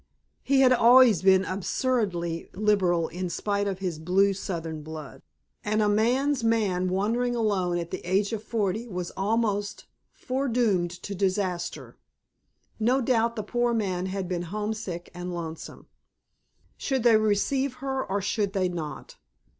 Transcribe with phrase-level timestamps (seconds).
[0.41, 5.21] He had always been absurdly liberal in spite of his blue Southern blood;
[5.63, 11.13] and a man's man wandering alone at the age of forty was almost foredoomed to
[11.13, 11.99] disaster.
[12.79, 15.85] No doubt the poor man had been homesick and lonesome.
[16.77, 19.17] Should they receive her or should they not?